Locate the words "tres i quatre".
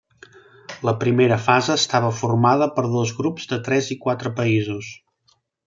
3.69-4.35